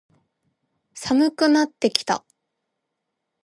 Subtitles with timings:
[0.95, 2.25] 寒くなってきた。